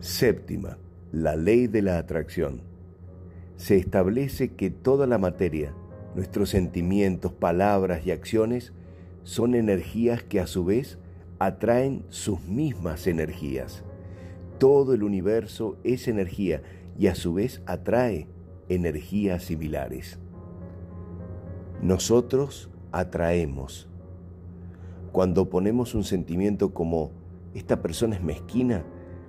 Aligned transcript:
Séptima, 0.00 0.76
la 1.10 1.36
ley 1.36 1.66
de 1.68 1.80
la 1.80 1.98
atracción. 1.98 2.60
Se 3.56 3.76
establece 3.76 4.52
que 4.52 4.70
toda 4.70 5.06
la 5.06 5.16
materia, 5.16 5.74
nuestros 6.14 6.50
sentimientos, 6.50 7.32
palabras 7.32 8.06
y 8.06 8.10
acciones 8.10 8.74
son 9.22 9.54
energías 9.54 10.22
que 10.22 10.38
a 10.38 10.46
su 10.46 10.66
vez 10.66 10.98
atraen 11.38 12.04
sus 12.10 12.42
mismas 12.42 13.06
energías. 13.06 13.84
Todo 14.58 14.92
el 14.92 15.02
universo 15.02 15.78
es 15.82 16.08
energía 16.08 16.62
y 16.98 17.06
a 17.06 17.14
su 17.14 17.32
vez 17.32 17.62
atrae 17.64 18.28
energías 18.68 19.44
similares. 19.44 20.18
Nosotros 21.80 22.70
atraemos. 22.92 23.88
Cuando 25.12 25.48
ponemos 25.48 25.94
un 25.94 26.04
sentimiento 26.04 26.74
como 26.74 27.12
esta 27.54 27.80
persona 27.80 28.16
es 28.16 28.22
mezquina, 28.22 28.84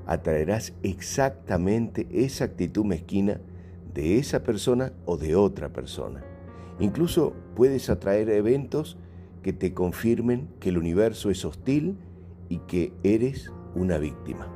atraerás 0.07 0.73
exactamente 0.83 2.07
esa 2.11 2.45
actitud 2.45 2.85
mezquina 2.85 3.41
de 3.93 4.17
esa 4.17 4.41
persona 4.41 4.93
o 5.05 5.17
de 5.17 5.35
otra 5.35 5.69
persona. 5.69 6.23
Incluso 6.79 7.33
puedes 7.55 7.89
atraer 7.89 8.29
eventos 8.29 8.97
que 9.43 9.51
te 9.53 9.73
confirmen 9.73 10.47
que 10.59 10.69
el 10.69 10.77
universo 10.77 11.29
es 11.29 11.43
hostil 11.43 11.97
y 12.47 12.59
que 12.59 12.93
eres 13.03 13.51
una 13.75 13.97
víctima. 13.97 14.47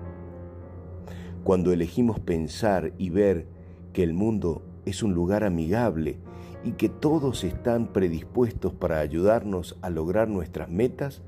Cuando 1.44 1.74
elegimos 1.74 2.20
pensar 2.20 2.94
y 2.98 3.10
ver 3.10 3.46
que 3.94 4.04
el 4.04 4.14
mundo 4.14 4.62
es 4.86 5.04
un 5.04 5.14
lugar 5.14 5.44
amigable 5.44 6.18
y 6.64 6.74
que 6.74 6.88
todos 6.88 7.44
están 7.44 7.88
predispuestos 7.88 8.74
para 8.74 9.00
ayudarnos 9.00 9.78
a 9.82 9.90
lograr 9.90 10.30
nuestras 10.30 10.70
metas, 10.70 11.22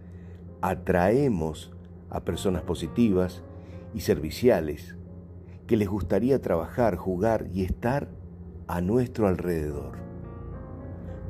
atraemos 0.61 1.71
a 2.09 2.21
personas 2.21 2.61
positivas 2.61 3.43
y 3.93 4.01
serviciales 4.01 4.95
que 5.67 5.77
les 5.77 5.87
gustaría 5.87 6.41
trabajar, 6.41 6.95
jugar 6.95 7.47
y 7.53 7.63
estar 7.63 8.09
a 8.67 8.81
nuestro 8.81 9.27
alrededor. 9.27 9.97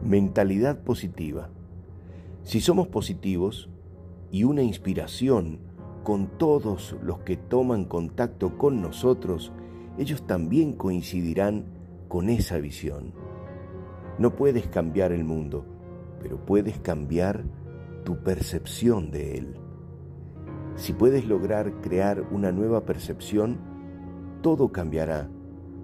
Mentalidad 0.03 0.83
positiva. 0.83 1.49
Si 2.43 2.59
somos 2.59 2.87
positivos 2.87 3.69
y 4.31 4.43
una 4.43 4.63
inspiración 4.63 5.59
con 6.03 6.37
todos 6.37 6.95
los 7.01 7.19
que 7.19 7.37
toman 7.37 7.85
contacto 7.85 8.57
con 8.57 8.81
nosotros, 8.81 9.53
ellos 9.97 10.25
también 10.27 10.73
coincidirán 10.73 11.65
con 12.07 12.29
esa 12.29 12.57
visión. 12.57 13.13
No 14.17 14.35
puedes 14.35 14.67
cambiar 14.67 15.11
el 15.11 15.23
mundo, 15.23 15.65
pero 16.21 16.43
puedes 16.43 16.79
cambiar 16.79 17.43
tu 18.03 18.17
percepción 18.17 19.11
de 19.11 19.37
él. 19.37 19.57
Si 20.75 20.93
puedes 20.93 21.27
lograr 21.27 21.81
crear 21.81 22.25
una 22.31 22.51
nueva 22.51 22.85
percepción, 22.85 23.57
todo 24.41 24.71
cambiará, 24.71 25.29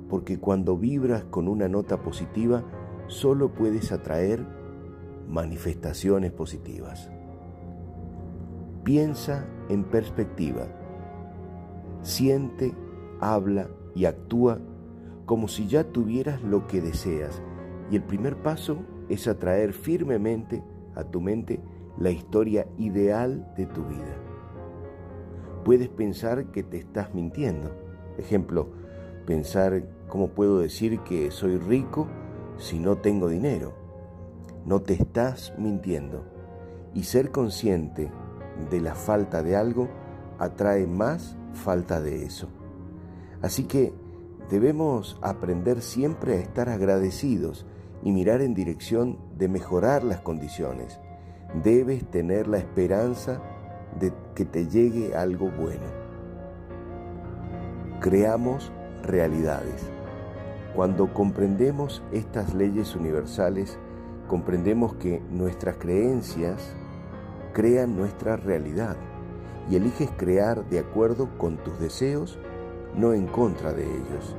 porque 0.09 0.39
cuando 0.39 0.77
vibras 0.77 1.23
con 1.25 1.47
una 1.47 1.67
nota 1.67 2.01
positiva, 2.01 2.63
solo 3.07 3.53
puedes 3.53 3.91
atraer 3.91 4.45
manifestaciones 5.27 6.31
positivas. 6.31 7.11
Piensa 8.83 9.45
en 9.69 9.83
perspectiva. 9.83 10.67
Siente, 12.01 12.73
habla 13.19 13.69
y 13.93 14.05
actúa 14.05 14.59
como 15.25 15.47
si 15.47 15.67
ya 15.67 15.83
tuvieras 15.83 16.41
lo 16.41 16.65
que 16.65 16.81
deseas. 16.81 17.43
Y 17.91 17.95
el 17.95 18.03
primer 18.03 18.41
paso 18.41 18.79
es 19.09 19.27
atraer 19.27 19.73
firmemente 19.73 20.63
a 20.95 21.03
tu 21.03 21.21
mente 21.21 21.61
la 21.99 22.09
historia 22.09 22.67
ideal 22.77 23.53
de 23.55 23.67
tu 23.67 23.83
vida. 23.85 24.28
Puedes 25.63 25.89
pensar 25.89 26.45
que 26.51 26.63
te 26.63 26.77
estás 26.77 27.13
mintiendo. 27.13 27.71
Ejemplo, 28.17 28.69
pensar 29.25 29.83
cómo 30.07 30.29
puedo 30.29 30.59
decir 30.59 30.99
que 31.01 31.31
soy 31.31 31.57
rico 31.57 32.07
si 32.57 32.79
no 32.79 32.97
tengo 32.97 33.29
dinero. 33.29 33.73
No 34.65 34.81
te 34.81 34.93
estás 34.93 35.53
mintiendo. 35.57 36.23
Y 36.93 37.03
ser 37.03 37.31
consciente 37.31 38.11
de 38.69 38.81
la 38.81 38.95
falta 38.95 39.43
de 39.43 39.55
algo 39.55 39.89
atrae 40.39 40.87
más 40.87 41.37
falta 41.53 42.01
de 42.01 42.25
eso. 42.25 42.49
Así 43.41 43.65
que 43.65 43.93
debemos 44.49 45.17
aprender 45.21 45.81
siempre 45.81 46.33
a 46.33 46.39
estar 46.39 46.69
agradecidos 46.69 47.65
y 48.03 48.11
mirar 48.11 48.41
en 48.41 48.53
dirección 48.53 49.17
de 49.37 49.47
mejorar 49.47 50.03
las 50.03 50.21
condiciones. 50.21 50.99
Debes 51.63 52.09
tener 52.09 52.47
la 52.47 52.57
esperanza 52.57 53.41
de 53.99 54.11
que 54.39 54.45
te 54.45 54.67
llegue 54.67 55.17
algo 55.17 55.51
bueno. 55.51 55.83
Creamos 57.99 58.71
realidades. 59.03 59.91
Cuando 60.73 61.13
comprendemos 61.13 62.01
estas 62.13 62.53
leyes 62.53 62.95
universales, 62.95 63.77
comprendemos 64.29 64.95
que 64.95 65.21
nuestras 65.29 65.75
creencias 65.75 66.73
crean 67.51 67.97
nuestra 67.97 68.37
realidad 68.37 68.95
y 69.69 69.75
eliges 69.75 70.09
crear 70.15 70.63
de 70.69 70.79
acuerdo 70.79 71.37
con 71.37 71.57
tus 71.57 71.77
deseos, 71.77 72.39
no 72.95 73.11
en 73.11 73.27
contra 73.27 73.73
de 73.73 73.83
ellos. 73.83 74.37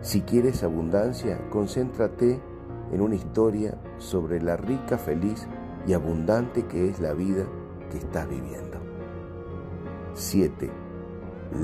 Si 0.00 0.22
quieres 0.22 0.64
abundancia, 0.64 1.38
concéntrate 1.50 2.40
en 2.90 3.00
una 3.00 3.14
historia 3.14 3.78
sobre 3.98 4.42
la 4.42 4.56
rica, 4.56 4.98
feliz 4.98 5.46
y 5.86 5.92
abundante 5.92 6.66
que 6.66 6.88
es 6.88 6.98
la 6.98 7.12
vida 7.12 7.46
que 7.90 7.98
estás 7.98 8.28
viviendo. 8.28 8.78
7. 10.14 10.70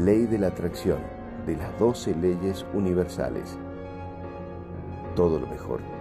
Ley 0.04 0.26
de 0.26 0.38
la 0.38 0.48
atracción 0.48 0.98
de 1.46 1.56
las 1.56 1.78
12 1.78 2.14
leyes 2.16 2.66
universales. 2.74 3.56
Todo 5.14 5.38
lo 5.38 5.46
mejor. 5.46 5.95